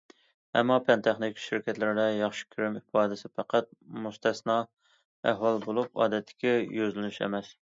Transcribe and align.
ئەمما 0.59 0.75
پەن- 0.85 1.03
تېخنىكا 1.07 1.41
شىركەتلىرىدە 1.41 2.05
ياخشى 2.21 2.47
كىرىم 2.55 2.79
ئىپادىسى 2.79 3.31
پەقەت 3.41 3.69
مۇستەسنا 4.07 4.57
ئەھۋال 5.31 5.63
بولۇپ 5.67 6.03
ئادەتتىكى 6.03 6.57
يۈزلىنىش 6.81 7.25
ئەمەس. 7.27 7.55